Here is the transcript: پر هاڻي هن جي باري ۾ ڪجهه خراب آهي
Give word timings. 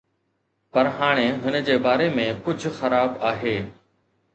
پر 0.75 0.89
هاڻي 0.95 1.27
هن 1.45 1.61
جي 1.69 1.77
باري 1.85 2.11
۾ 2.19 2.29
ڪجهه 2.49 2.77
خراب 2.83 3.25
آهي 3.35 3.59